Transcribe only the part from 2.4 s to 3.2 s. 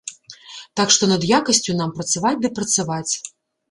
ды працаваць.